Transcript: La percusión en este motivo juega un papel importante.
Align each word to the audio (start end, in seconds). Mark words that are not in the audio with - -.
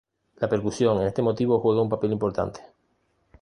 La 0.37 0.49
percusión 0.49 0.99
en 0.99 1.05
este 1.05 1.21
motivo 1.21 1.59
juega 1.59 1.83
un 1.83 1.89
papel 1.89 2.11
importante. 2.11 2.61